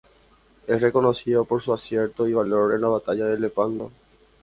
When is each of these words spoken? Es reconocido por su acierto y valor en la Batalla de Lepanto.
Es 0.65 0.81
reconocido 0.81 1.45
por 1.45 1.61
su 1.61 1.73
acierto 1.73 2.27
y 2.27 2.33
valor 2.33 2.73
en 2.73 2.81
la 2.81 2.87
Batalla 2.87 3.27
de 3.27 3.39
Lepanto. 3.39 3.91